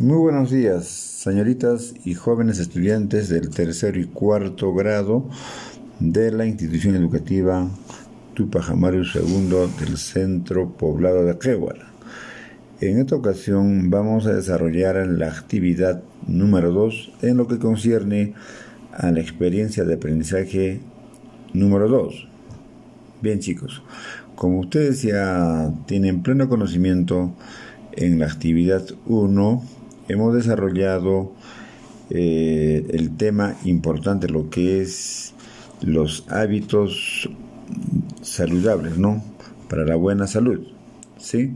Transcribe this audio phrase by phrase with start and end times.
[0.00, 5.28] Muy buenos días, señoritas y jóvenes estudiantes del tercer y cuarto grado
[6.00, 7.70] de la institución educativa
[8.34, 11.86] Tupac Amaru II del centro poblado de Quehuara.
[12.80, 18.34] En esta ocasión vamos a desarrollar la actividad número 2 en lo que concierne
[18.92, 20.80] a la experiencia de aprendizaje
[21.52, 22.28] número 2.
[23.22, 23.80] Bien chicos,
[24.34, 27.32] como ustedes ya tienen pleno conocimiento
[27.92, 29.62] en la actividad 1,
[30.08, 31.32] hemos desarrollado
[32.10, 35.34] eh, el tema importante, lo que es
[35.82, 37.28] los hábitos
[38.22, 39.22] saludables, ¿no?
[39.68, 40.66] Para la buena salud,
[41.18, 41.52] ¿sí?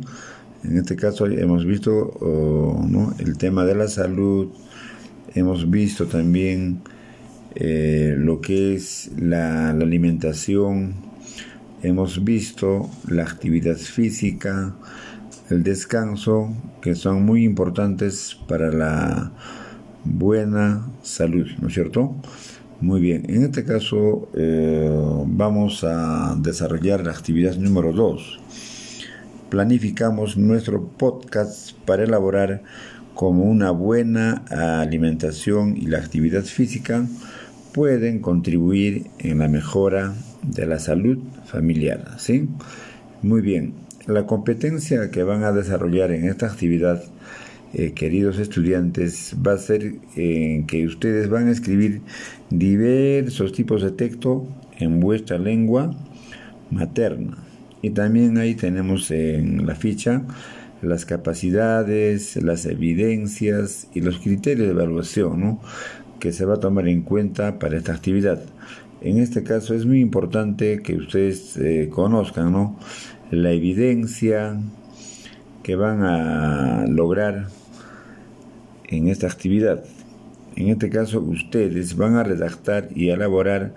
[0.65, 4.49] En este caso hemos visto el tema de la salud,
[5.35, 6.80] hemos visto también
[7.55, 10.95] eh, lo que es la alimentación,
[11.83, 14.74] hemos visto la actividad física,
[15.51, 19.33] el descanso, que son muy importantes para la
[20.05, 22.15] buena salud, ¿no es cierto?
[22.80, 24.88] Muy bien, en este caso eh,
[25.26, 28.41] vamos a desarrollar la actividad número 2.
[29.49, 32.63] Planificamos nuestro podcast para elaborar
[33.15, 37.04] como una buena alimentación y la actividad física
[37.73, 42.49] pueden contribuir en la mejora de la salud familiar, ¿sí?
[43.23, 43.74] Muy bien,
[44.09, 47.04] la competencia que van a desarrollar en esta actividad,
[47.74, 52.01] eh, queridos estudiantes, va a ser en que ustedes van a escribir
[52.48, 54.48] diversos tipos de texto
[54.79, 55.95] en vuestra lengua
[56.70, 57.36] materna.
[57.82, 60.23] Y también ahí tenemos en la ficha
[60.80, 65.59] las capacidades, las evidencias y los criterios de evaluación
[66.19, 68.41] que se va a tomar en cuenta para esta actividad.
[69.00, 72.78] En este caso es muy importante que ustedes eh, conozcan ¿no?
[73.31, 74.59] La evidencia
[75.62, 77.48] que van a lograr
[78.87, 79.84] en esta actividad.
[80.56, 83.75] En este caso, ustedes van a redactar y elaborar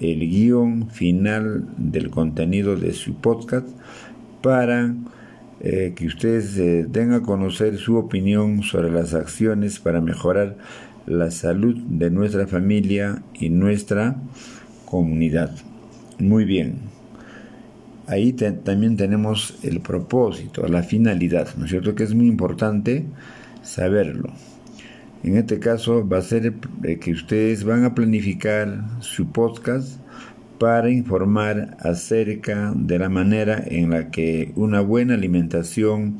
[0.00, 3.68] el guion final del contenido de su podcast
[4.42, 4.94] para
[5.60, 10.56] eh, que ustedes eh, den a conocer su opinión sobre las acciones para mejorar
[11.06, 14.16] la salud de nuestra familia y nuestra
[14.86, 15.54] comunidad.
[16.18, 16.99] Muy bien
[18.10, 21.94] ahí también tenemos el propósito, la finalidad, ¿no es cierto?
[21.94, 23.06] Que es muy importante
[23.62, 24.32] saberlo.
[25.22, 30.00] En este caso va a ser eh, que ustedes van a planificar su podcast
[30.58, 36.18] para informar acerca de la manera en la que una buena alimentación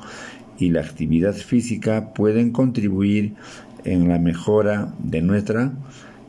[0.59, 3.34] y la actividad física pueden contribuir
[3.84, 5.72] en la mejora de nuestra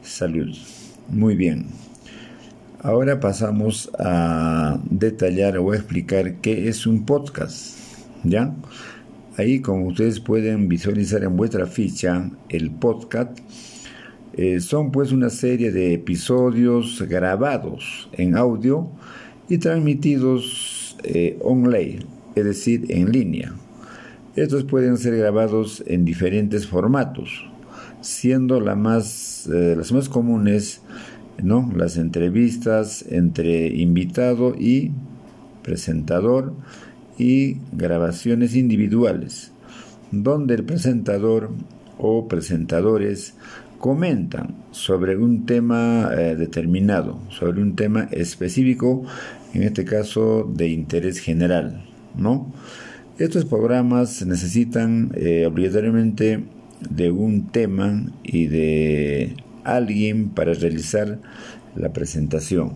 [0.01, 0.55] salud.
[1.09, 1.90] Muy bien.
[2.83, 7.77] Ahora pasamos a detallar o explicar qué es un podcast.
[8.23, 8.55] ¿Ya?
[9.37, 13.37] Ahí, como ustedes pueden visualizar en vuestra ficha, el podcast
[14.33, 18.89] eh, son pues una serie de episodios grabados en audio
[19.47, 21.99] y transmitidos eh, online,
[22.33, 23.53] es decir, en línea.
[24.35, 27.45] Estos pueden ser grabados en diferentes formatos,
[28.01, 30.81] siendo la más, eh, las más comunes
[31.41, 31.71] ¿no?
[31.75, 34.91] Las entrevistas entre invitado y
[35.63, 36.53] presentador
[37.17, 39.51] y grabaciones individuales,
[40.11, 41.51] donde el presentador
[41.97, 43.35] o presentadores
[43.77, 49.03] comentan sobre un tema eh, determinado, sobre un tema específico,
[49.53, 51.83] en este caso de interés general,
[52.15, 52.51] ¿no?
[53.17, 56.43] Estos programas necesitan eh, obligatoriamente
[56.89, 61.19] de un tema y de alguien para realizar
[61.75, 62.73] la presentación.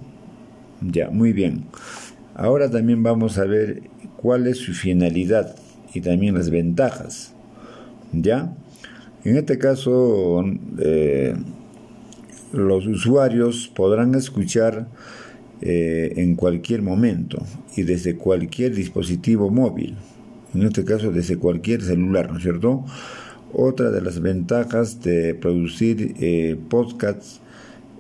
[0.82, 1.66] Ya, muy bien.
[2.36, 3.84] Ahora también vamos a ver
[4.18, 5.56] cuál es su finalidad
[5.94, 7.34] y también las ventajas.
[8.12, 8.54] ¿Ya?
[9.24, 10.44] En este caso,
[10.80, 11.36] eh,
[12.54, 14.88] los usuarios podrán escuchar
[15.62, 17.42] eh, en cualquier momento
[17.76, 19.96] y desde cualquier dispositivo móvil.
[20.54, 22.86] En este caso, desde cualquier celular, ¿no es cierto?
[23.58, 27.40] Otra de las ventajas de producir eh, podcasts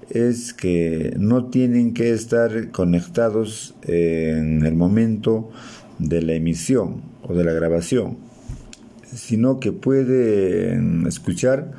[0.10, 5.50] es que no tienen que estar conectados en el momento
[5.98, 8.18] de la emisión o de la grabación,
[9.06, 11.72] sino que pueden escuchar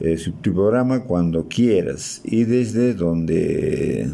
[0.00, 4.10] eh, su programa cuando quieras y desde donde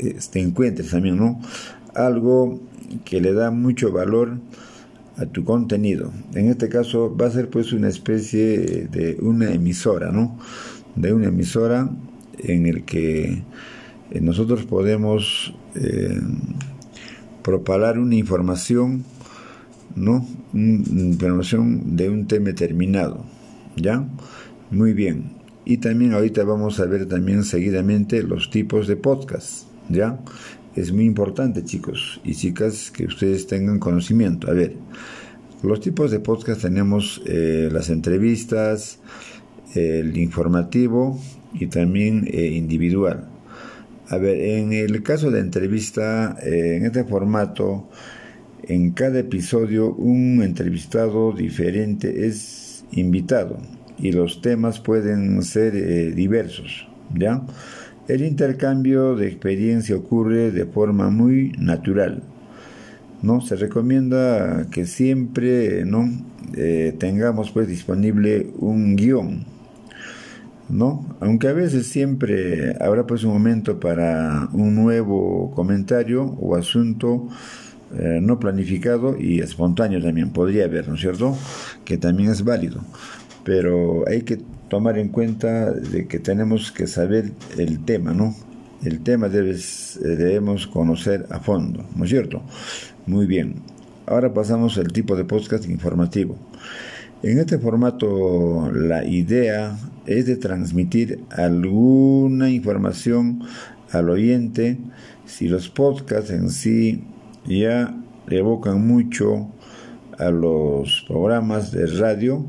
[0.00, 1.40] eh, te encuentres también, ¿no?
[1.94, 2.58] Algo
[3.04, 4.40] que le da mucho valor
[5.16, 6.12] a tu contenido.
[6.34, 10.38] En este caso va a ser pues una especie de una emisora, ¿no?
[10.94, 11.90] De una emisora
[12.38, 13.42] en el que
[14.10, 16.20] eh, nosotros podemos eh,
[17.42, 19.04] propalar una información
[19.96, 20.26] ¿no?
[20.52, 23.24] Información de un tema determinado,
[23.76, 24.06] ¿ya?
[24.70, 25.32] Muy bien.
[25.64, 30.20] Y también ahorita vamos a ver también seguidamente los tipos de podcast, ¿ya?
[30.76, 34.50] Es muy importante, chicos y chicas, que ustedes tengan conocimiento.
[34.50, 34.74] A ver,
[35.62, 38.98] los tipos de podcast tenemos eh, las entrevistas,
[39.74, 41.18] el informativo
[41.54, 43.26] y también eh, individual.
[44.08, 47.88] A ver, en el caso de entrevista, eh, en este formato,
[48.62, 53.58] en cada episodio un entrevistado diferente es invitado
[53.98, 57.42] y los temas pueden ser eh, diversos, ¿ya?
[58.08, 62.22] El intercambio de experiencia ocurre de forma muy natural,
[63.20, 63.40] ¿no?
[63.40, 66.08] Se recomienda que siempre, ¿no?
[66.54, 69.44] Eh, tengamos pues disponible un guion,
[70.68, 71.04] ¿no?
[71.18, 77.28] Aunque a veces siempre habrá pues un momento para un nuevo comentario o asunto
[77.98, 81.36] eh, no planificado y espontáneo también podría haber, ¿no es cierto?
[81.84, 82.82] Que también es válido.
[83.42, 88.34] Pero hay que tomar en cuenta de que tenemos que saber el tema, ¿no?
[88.84, 92.42] El tema debes, eh, debemos conocer a fondo, ¿no es cierto?
[93.06, 93.56] Muy bien.
[94.06, 96.36] Ahora pasamos al tipo de podcast informativo.
[97.22, 99.76] En este formato la idea
[100.06, 103.42] es de transmitir alguna información
[103.90, 104.78] al oyente
[105.24, 107.02] si los podcasts en sí
[107.46, 107.96] ya
[108.28, 109.48] evocan mucho
[110.18, 112.44] a los programas de radio.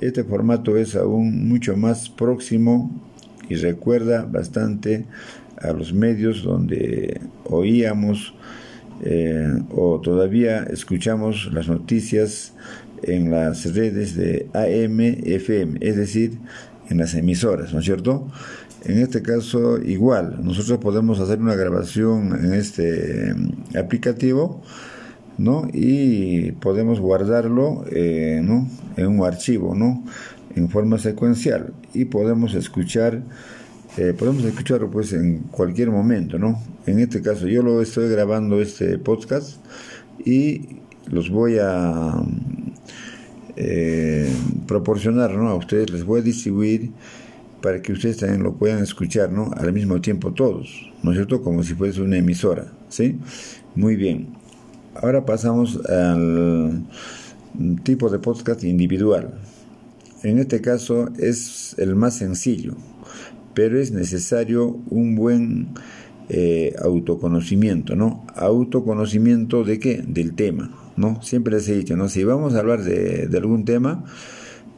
[0.00, 2.90] Este formato es aún mucho más próximo
[3.48, 5.06] y recuerda bastante
[5.58, 8.34] a los medios donde oíamos
[9.02, 12.54] eh, o todavía escuchamos las noticias
[13.02, 16.38] en las redes de AM, FM, es decir,
[16.88, 18.28] en las emisoras, ¿no es cierto?
[18.84, 24.62] En este caso, igual, nosotros podemos hacer una grabación en este mm, aplicativo,
[25.38, 25.68] ¿no?
[25.72, 28.68] Y podemos guardarlo, eh, ¿no?
[28.96, 30.04] En un archivo, ¿no?
[30.54, 33.22] En forma secuencial y podemos escuchar,
[33.98, 36.62] eh, podemos escucharlo pues en cualquier momento, ¿no?
[36.86, 39.58] En este caso, yo lo estoy grabando este podcast
[40.24, 40.80] y
[41.10, 42.14] los voy a
[43.56, 44.30] eh,
[44.66, 45.48] proporcionar ¿no?
[45.48, 46.90] a ustedes, les voy a distribuir
[47.62, 49.50] para que ustedes también lo puedan escuchar ¿no?
[49.56, 51.42] al mismo tiempo todos, ¿no es cierto?
[51.42, 53.18] Como si fuese una emisora, ¿sí?
[53.74, 54.45] Muy bien.
[55.02, 56.84] Ahora pasamos al
[57.82, 59.30] tipo de podcast individual.
[60.22, 62.74] En este caso es el más sencillo,
[63.54, 65.68] pero es necesario un buen
[66.28, 68.26] eh, autoconocimiento, ¿no?
[68.34, 70.02] Autoconocimiento de qué?
[70.06, 71.22] Del tema, ¿no?
[71.22, 72.08] Siempre les he dicho, ¿no?
[72.08, 74.04] Si vamos a hablar de, algún tema,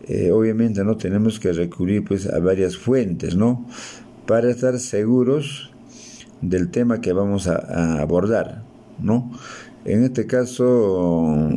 [0.08, 3.66] eh, obviamente no tenemos que recurrir pues a varias fuentes, ¿no?
[4.26, 5.70] Para estar seguros
[6.42, 8.62] del tema que vamos a, abordar,
[9.00, 9.32] ¿no?
[9.88, 11.48] En este caso,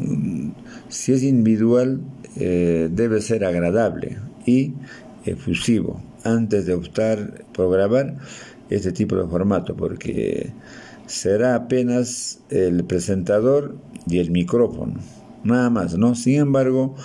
[0.88, 2.00] si es individual,
[2.38, 4.74] eh, debe ser agradable y
[5.25, 8.16] efusivo antes de optar por grabar
[8.69, 10.54] este tipo de formato, porque
[11.07, 13.75] será apenas el presentador
[14.07, 14.94] y el micrófono,
[15.44, 16.16] nada más, ¿no?
[16.16, 16.95] Sin embargo,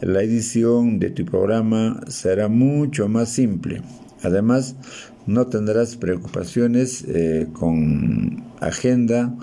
[0.00, 3.82] la edición de tu programa será mucho más simple.
[4.22, 4.76] Además,
[5.26, 9.34] no tendrás preocupaciones eh, con agenda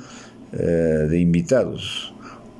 [0.53, 2.13] eh, de invitados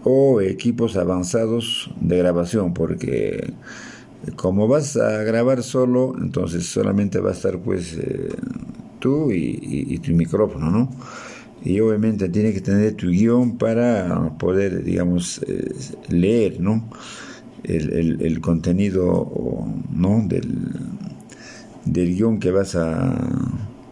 [0.03, 3.53] o equipos avanzados de grabación, porque
[4.35, 8.29] como vas a grabar solo, entonces solamente va a estar pues eh,
[8.99, 10.89] tú y tu micrófono, ¿no?
[11.65, 15.73] y obviamente tiene que tener tu guion para poder, digamos, eh,
[16.09, 16.87] leer, ¿no?
[17.63, 20.23] El, el, contenido, ¿no?
[20.27, 20.45] Del,
[21.85, 23.15] del guion que vas a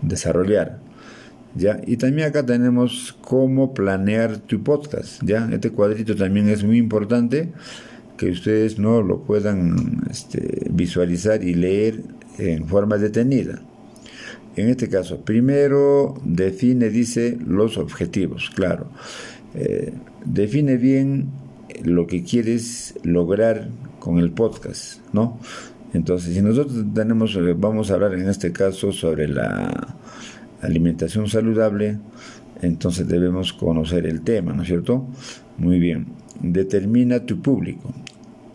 [0.04, 0.83] desarrollar.
[1.56, 1.80] ¿Ya?
[1.86, 5.48] Y también acá tenemos cómo planear tu podcast, ¿ya?
[5.52, 7.52] Este cuadrito también es muy importante
[8.18, 12.02] que ustedes no lo puedan este, visualizar y leer
[12.38, 13.62] en forma detenida.
[14.56, 18.88] En este caso, primero define, dice, los objetivos, claro.
[19.56, 19.94] Eh,
[20.26, 21.30] define bien
[21.84, 23.70] lo que quieres lograr
[24.00, 25.40] con el podcast, ¿no?
[25.94, 29.96] Entonces, si nosotros tenemos, eh, vamos a hablar en este caso sobre la
[30.63, 32.00] alimentación saludable,
[32.62, 35.08] entonces debemos conocer el tema, ¿no es cierto?
[35.58, 36.08] Muy bien.
[36.41, 37.93] Determina tu público,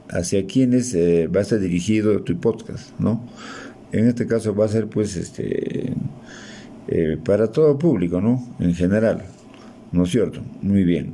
[0.09, 3.23] hacia quiénes eh, va a estar dirigido tu podcast, ¿no?
[3.93, 5.93] en este caso va a ser pues este
[6.89, 8.47] eh, para todo público, ¿no?
[8.61, 9.25] En general,
[9.93, 10.41] ¿no es cierto?
[10.63, 11.13] Muy bien.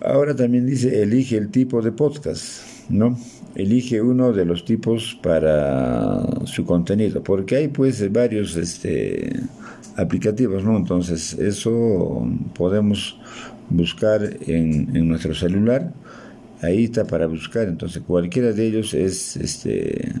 [0.00, 3.18] Ahora también dice, elige el tipo de podcast, ¿no?
[3.54, 9.40] Elige uno de los tipos para su contenido, porque hay pues varios este,
[9.96, 10.76] aplicativos, ¿no?
[10.76, 13.18] Entonces eso podemos
[13.70, 15.92] buscar en, nuestro celular.
[16.62, 20.12] Ahí está para buscar, entonces cualquiera de ellos es este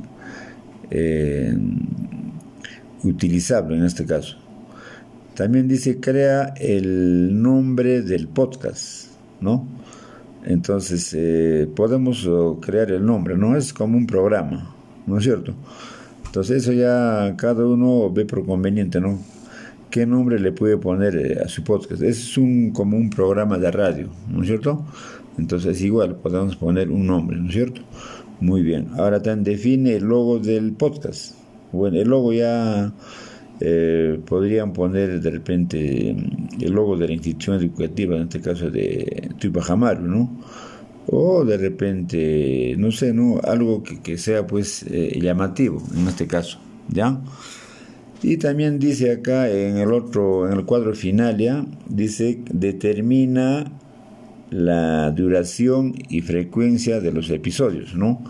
[0.90, 1.54] eh,
[3.02, 4.36] utilizable en este caso.
[5.34, 9.08] También dice crea el nombre del podcast,
[9.40, 9.68] ¿no?
[10.46, 12.28] Entonces eh, podemos
[12.60, 13.56] crear el nombre, ¿no?
[13.56, 14.74] Es como un programa,
[15.06, 15.54] ¿no es cierto?
[16.24, 19.18] Entonces eso ya cada uno ve por conveniente, ¿no?
[19.90, 22.02] ¿Qué nombre le puede poner eh, a su podcast?
[22.02, 24.84] Es un, como un programa de radio, ¿no es cierto?
[25.38, 27.80] Entonces igual podemos poner un nombre, ¿no es cierto?
[28.40, 28.88] Muy bien.
[28.98, 31.34] Ahora también define el logo del podcast.
[31.72, 32.92] Bueno, el logo ya
[33.60, 36.16] eh, podrían poner de repente
[36.60, 40.42] el logo de la institución educativa, en este caso de Tuipajamaru, ¿no?
[41.08, 43.40] O de repente, no sé, ¿no?
[43.42, 46.58] Algo que, sea pues eh, llamativo en este caso,
[46.88, 47.20] ¿ya?
[48.22, 53.70] Y también dice acá en el otro, en el cuadro final ya, dice determina
[54.50, 58.22] la duración y frecuencia de los episodios, ¿no?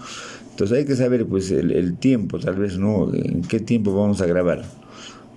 [0.50, 3.12] Entonces hay que saber pues el, tiempo, tal vez, ¿no?
[3.14, 4.64] En qué tiempo vamos a grabar,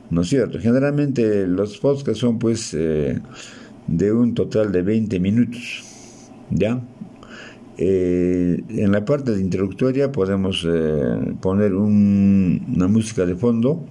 [0.09, 0.59] ¿no es cierto?
[0.59, 3.19] Generalmente los podcasts son pues eh,
[3.87, 5.83] de un total de 20 minutos,
[6.49, 6.81] ¿ya?
[7.77, 13.85] Eh, en la parte de introductoria podemos eh, poner una música de fondo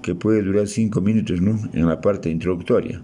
[0.00, 1.38] que puede durar 5 minutos.
[1.72, 3.02] En la parte introductoria.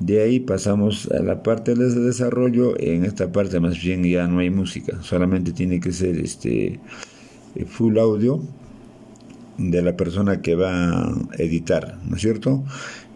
[0.00, 2.78] De ahí pasamos a la parte de desarrollo.
[2.78, 6.80] En esta parte más bien ya no hay música, solamente tiene que ser este
[7.66, 8.42] full audio
[9.58, 12.64] de la persona que va a editar, ¿no es cierto?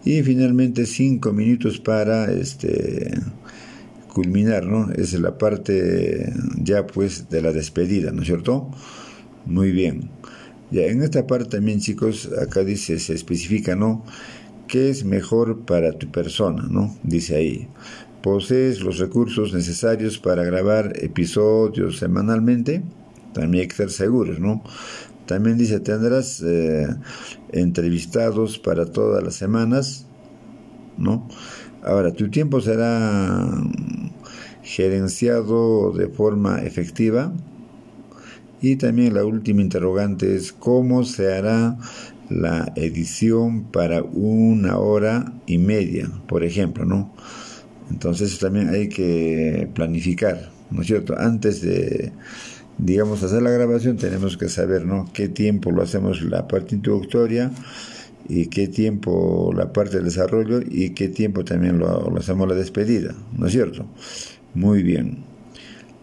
[0.04, 3.12] Y finalmente cinco minutos para este
[4.08, 4.90] culminar, ¿no?
[4.92, 8.70] Es la parte ya pues de la despedida, ¿no es cierto?
[9.46, 10.10] Muy bien.
[10.70, 14.04] Ya en esta parte también chicos, acá dice, se especifica, ¿no?
[14.68, 16.66] ¿Qué es mejor para tu persona?
[16.70, 16.96] ¿no?
[17.02, 17.68] Dice ahí.
[18.22, 22.82] ¿Posees los recursos necesarios para grabar episodios semanalmente?
[23.32, 24.62] También hay que estar seguros, ¿no?
[25.30, 26.88] También dice, tendrás eh,
[27.52, 30.04] entrevistados para todas las semanas,
[30.98, 31.28] ¿no?
[31.84, 33.48] Ahora, tu tiempo será
[34.64, 37.32] gerenciado de forma efectiva.
[38.60, 41.78] Y también la última interrogante es, ¿cómo se hará
[42.28, 47.14] la edición para una hora y media, por ejemplo, ¿no?
[47.88, 51.16] Entonces también hay que planificar, ¿no es cierto?
[51.16, 52.10] Antes de,
[52.82, 55.08] digamos, hacer la grabación tenemos que saber, ¿no?
[55.12, 57.50] Qué tiempo lo hacemos la parte introductoria
[58.28, 62.54] y qué tiempo la parte del desarrollo y qué tiempo también lo, lo hacemos la
[62.54, 63.86] despedida, ¿no es cierto?
[64.54, 65.18] Muy bien.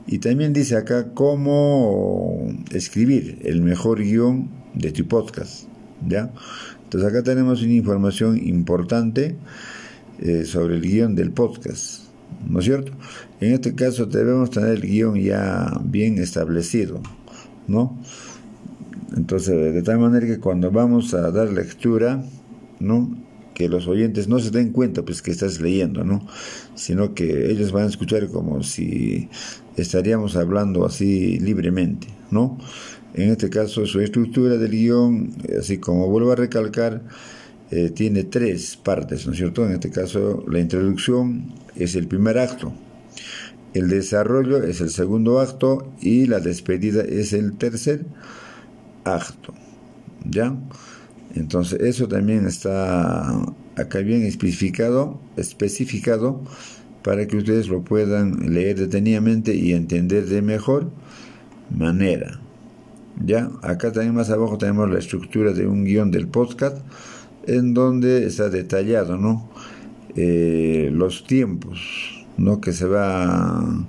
[0.05, 5.67] Y también dice acá cómo escribir el mejor guion de tu podcast.
[6.07, 6.31] ¿ya?
[6.84, 9.36] Entonces acá tenemos una información importante
[10.19, 12.03] eh, sobre el guion del podcast,
[12.50, 12.91] ¿no es cierto?
[13.39, 17.01] En este caso debemos tener el guion ya bien establecido,
[17.67, 17.98] ¿no?
[19.15, 22.24] Entonces, de tal manera que cuando vamos a dar lectura,
[22.79, 23.15] ¿no?
[23.53, 26.27] Que los oyentes no se den cuenta pues que estás leyendo, ¿no?
[26.75, 29.29] Sino que ellos van a escuchar como si
[29.75, 32.57] estaríamos hablando así libremente, ¿no?
[33.13, 37.01] En este caso, su estructura del guion, así como vuelvo a recalcar,
[37.72, 39.65] eh, tiene tres partes, ¿no es cierto?
[39.65, 42.74] En este caso, la introducción es el primer acto,
[43.74, 48.05] el desarrollo es el segundo acto y la despedida es el tercer
[49.03, 49.53] acto,
[50.25, 50.55] ¿ya?
[51.36, 53.29] Entonces, eso también está
[53.75, 56.41] acá bien especificado, especificado
[57.03, 60.89] para que ustedes lo puedan leer detenidamente y entender de mejor
[61.69, 62.39] manera.
[63.24, 66.77] Ya, acá también más abajo tenemos la estructura de un guion del podcast
[67.46, 69.50] en donde está detallado, ¿no?
[70.20, 72.60] Eh, los tiempos, ¿no?
[72.60, 73.88] Que se va a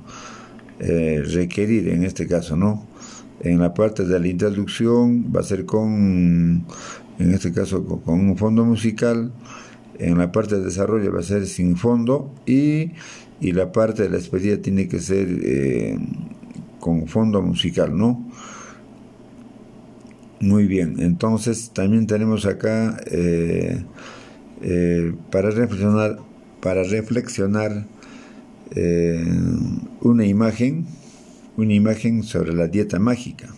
[0.78, 2.86] eh, requerir en este caso, ¿no?
[3.40, 6.66] En la parte de la introducción va a ser con,
[7.18, 9.32] en este caso, con, un fondo musical.
[9.98, 12.92] En la parte de desarrollo va a ser sin fondo y,
[13.40, 15.98] y la parte de la despedida tiene que ser eh,
[16.78, 18.30] con fondo musical, ¿no?
[20.40, 23.82] Muy bien, entonces también tenemos acá eh,
[24.62, 26.18] eh, para reflexionar,
[26.60, 27.86] para reflexionar
[28.74, 29.24] eh,
[30.00, 30.86] una imagen,
[31.56, 33.48] una imagen sobre la dieta mágica.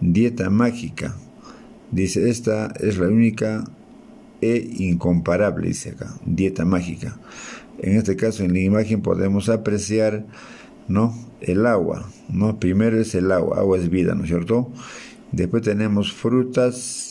[0.00, 1.16] Dieta mágica.
[1.90, 3.64] Dice, esta es la única
[4.40, 7.18] e incomparable, dice acá, dieta mágica.
[7.78, 10.24] En este caso, en la imagen podemos apreciar,
[10.88, 11.14] ¿no?
[11.40, 12.58] El agua, ¿no?
[12.58, 14.70] Primero es el agua, agua es vida, ¿no es cierto?
[15.32, 17.09] Después tenemos frutas,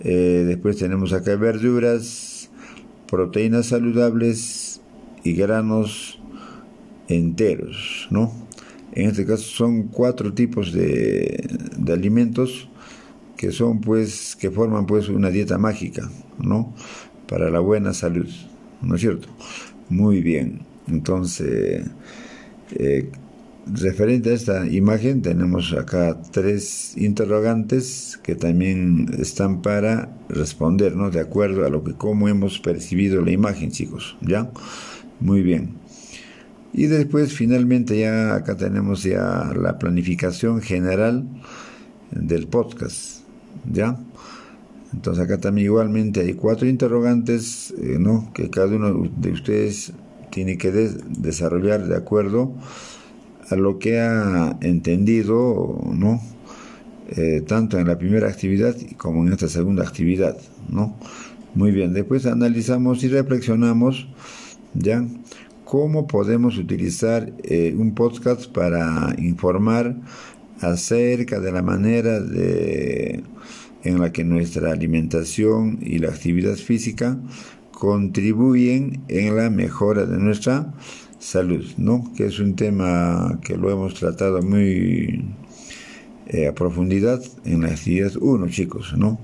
[0.00, 2.50] eh, después tenemos acá verduras,
[3.08, 4.80] proteínas saludables
[5.22, 6.20] y granos
[7.08, 8.32] enteros, ¿no?
[8.92, 12.68] En este caso son cuatro tipos de, de alimentos
[13.36, 16.72] que son pues que forman pues una dieta mágica, ¿no?
[17.28, 18.28] Para la buena salud,
[18.82, 19.28] ¿no es cierto?
[19.88, 20.60] Muy bien.
[20.86, 21.84] Entonces,
[22.72, 23.10] eh,
[23.66, 31.10] referente a esta imagen, tenemos acá tres interrogantes que también están para responder, ¿no?
[31.10, 34.50] De acuerdo a lo que cómo hemos percibido la imagen, chicos, ¿ya?
[35.20, 35.74] Muy bien.
[36.72, 41.24] Y después finalmente ya acá tenemos ya la planificación general
[42.10, 43.20] del podcast,
[43.72, 43.96] ¿ya?
[44.92, 48.32] Entonces acá también igualmente hay cuatro interrogantes, eh, ¿no?
[48.34, 49.92] Que cada uno de ustedes
[50.30, 53.03] tiene que desarrollar de acuerdo a
[53.50, 56.20] lo que ha entendido, ¿no?
[57.16, 60.36] Eh, tanto en la primera actividad como en esta segunda actividad,
[60.70, 60.96] ¿no?
[61.54, 64.08] Muy bien, después analizamos y reflexionamos,
[64.74, 65.04] ¿ya?
[65.64, 69.96] cómo podemos utilizar eh, un podcast para informar
[70.60, 73.24] acerca de la manera de,
[73.82, 77.18] en la que nuestra alimentación y la actividad física
[77.72, 80.72] contribuyen en la mejora de nuestra
[81.24, 82.12] salud, ¿no?
[82.14, 85.24] Que es un tema que lo hemos tratado muy
[86.26, 89.18] eh, a profundidad en la actividad 1, chicos, ¿no?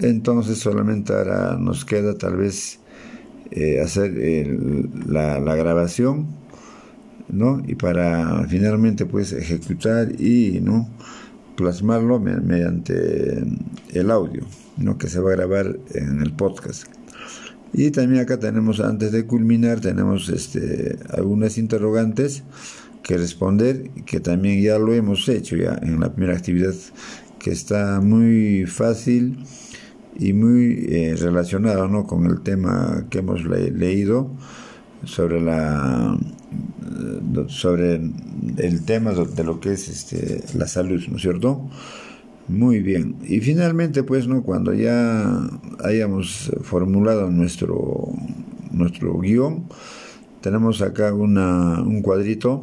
[0.00, 2.78] Entonces solamente ahora nos queda tal vez
[3.50, 4.14] eh, hacer
[5.06, 6.26] la, grabación,
[7.28, 7.62] ¿no?
[7.66, 10.88] Y para finalmente pues ejecutar y, ¿no?
[11.54, 13.44] Plasmarlo mediante
[13.92, 14.42] el audio,
[14.78, 14.96] ¿no?
[14.96, 16.95] Que se va a grabar en el podcast.
[17.76, 22.42] Y también acá tenemos, antes de culminar, tenemos este, algunas interrogantes
[23.02, 26.72] que responder, que también ya lo hemos hecho ya en la primera actividad,
[27.38, 29.44] que está muy fácil
[30.18, 32.06] y muy eh, relacionado ¿no?
[32.06, 34.30] con el tema que hemos leído
[35.04, 36.18] sobre la
[37.48, 38.00] sobre
[38.56, 41.68] el tema de lo que es este, la salud, ¿no es cierto?
[42.48, 43.16] Muy bien.
[43.26, 44.42] Y finalmente, pues, ¿no?
[44.42, 45.40] Cuando ya
[45.84, 48.10] hayamos formulado nuestro,
[48.70, 49.64] nuestro guion,
[50.40, 52.62] tenemos acá una, un cuadrito,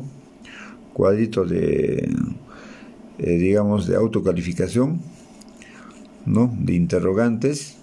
[0.93, 2.15] cuadrito de,
[3.17, 5.02] eh, digamos, de autocalificación,
[6.26, 6.56] ¿no?
[6.58, 7.76] De interrogantes,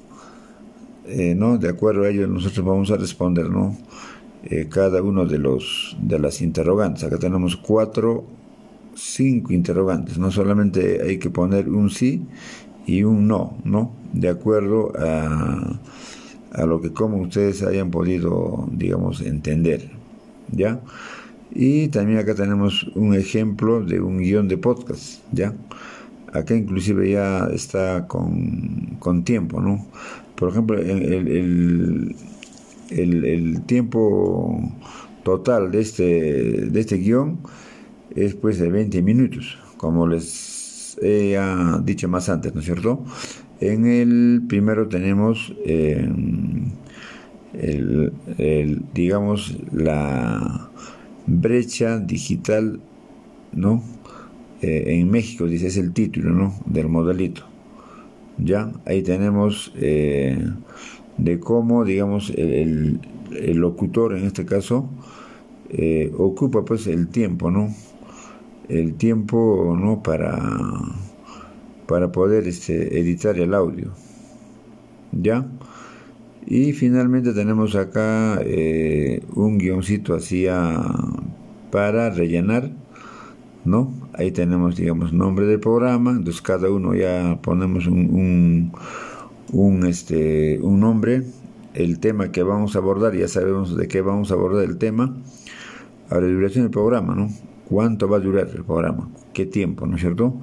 [1.06, 1.58] eh, ¿no?
[1.58, 3.76] De acuerdo a ello nosotros vamos a responder, ¿no?
[4.44, 7.04] Eh, cada uno de los de las interrogantes.
[7.04, 8.24] Acá tenemos cuatro,
[9.00, 10.18] cinco interrogantes.
[10.18, 12.22] No solamente hay que poner un sí
[12.86, 13.92] y un no, ¿no?
[14.12, 15.80] De acuerdo a,
[16.52, 19.90] a lo que como ustedes hayan podido, digamos, entender,
[20.52, 20.80] ¿ya?
[21.52, 25.54] Y también acá tenemos un ejemplo de un guion de podcast, ¿ya?
[26.32, 29.86] acá inclusive ya está con, con tiempo, ¿no?
[30.36, 32.16] Por ejemplo, el, el,
[32.90, 34.60] el, el, tiempo
[35.22, 36.04] total de este,
[36.70, 37.38] de este guion
[38.14, 41.38] es pues de 20 minutos, como les he
[41.84, 43.04] dicho más antes, ¿no es cierto?
[43.60, 46.08] En el primero tenemos eh,
[47.52, 50.70] el, el, digamos, la
[51.26, 52.80] brecha digital,
[53.52, 53.82] ¿no?
[54.62, 56.54] Eh, en México, dice, es el título ¿no?
[56.66, 57.42] del modelito.
[58.36, 60.38] Ya, ahí tenemos eh,
[61.16, 63.00] de cómo, digamos, el,
[63.38, 64.88] el, locutor en este caso
[65.70, 67.74] eh, ocupa pues el tiempo, ¿no?
[68.70, 70.02] El tiempo, ¿no?
[70.02, 70.38] Para,
[71.86, 73.92] para poder este, editar el audio.
[75.12, 75.46] ¿Ya?
[76.46, 78.40] Y finalmente tenemos acá
[79.34, 80.46] un guioncito así
[81.70, 82.70] para rellenar
[83.64, 83.92] ¿no?
[84.14, 88.72] Ahí tenemos, digamos, nombre del programa, entonces cada uno ya ponemos un,
[89.52, 91.22] un, este, un nombre,
[91.74, 95.16] el tema que vamos a abordar, ya sabemos de qué vamos a abordar el tema.
[96.08, 97.28] Ahora, la duración del programa, ¿no?
[97.70, 99.08] ¿Cuánto va a durar el programa?
[99.32, 100.34] ¿Qué tiempo, no es cierto?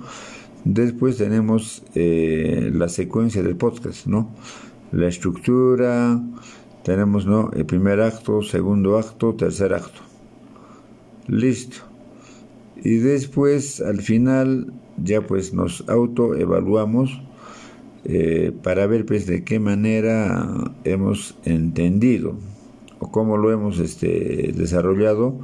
[0.63, 4.31] Después tenemos eh, la secuencia del podcast, ¿no?
[4.91, 6.19] La estructura,
[6.83, 7.51] tenemos, ¿no?
[7.53, 10.01] El primer acto, segundo acto, tercer acto.
[11.27, 11.87] Listo
[12.83, 17.21] y después al final ya pues nos autoevaluamos
[18.05, 20.47] eh, para ver pues de qué manera
[20.83, 22.35] hemos entendido
[22.99, 25.39] o cómo lo hemos este, desarrollado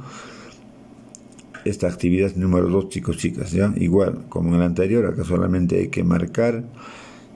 [1.64, 5.88] esta actividad número dos chicos chicas ya igual como en el anterior acá solamente hay
[5.88, 6.64] que marcar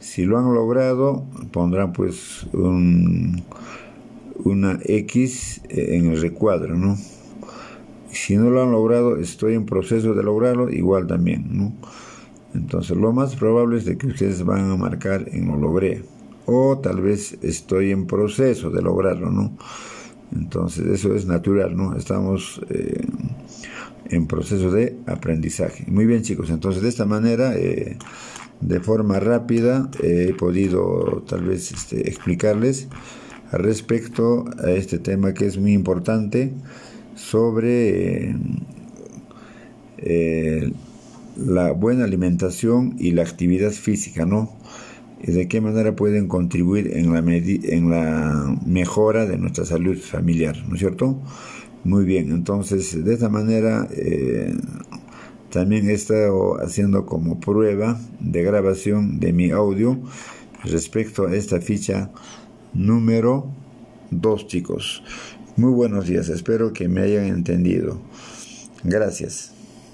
[0.00, 3.42] si lo han logrado pondrán pues un,
[4.44, 6.96] una X en el recuadro no
[8.10, 11.72] si no lo han logrado, estoy en proceso de lograrlo, igual también, ¿no?
[12.54, 16.02] Entonces, lo más probable es de que ustedes van a marcar en lo logré.
[16.46, 19.52] O tal vez estoy en proceso de lograrlo, ¿no?
[20.34, 21.94] Entonces, eso es natural, ¿no?
[21.94, 23.06] Estamos eh,
[24.10, 25.84] en proceso de aprendizaje.
[25.88, 26.50] Muy bien, chicos.
[26.50, 27.96] Entonces, de esta manera, eh,
[28.60, 32.88] de forma rápida, he podido tal vez este, explicarles
[33.52, 36.52] respecto a este tema que es muy importante
[37.14, 38.34] sobre
[39.98, 40.72] eh,
[41.36, 44.56] la buena alimentación y la actividad física, ¿no?
[45.20, 50.56] Y de qué manera pueden contribuir en la, en la mejora de nuestra salud familiar,
[50.68, 51.20] ¿no es cierto?
[51.84, 54.54] Muy bien, entonces de esta manera eh,
[55.50, 59.98] también he estado haciendo como prueba de grabación de mi audio
[60.64, 62.10] respecto a esta ficha
[62.74, 63.46] número
[64.10, 65.02] 2, chicos.
[65.56, 68.00] Muy buenos días, espero que me hayan entendido.
[68.84, 69.57] Gracias.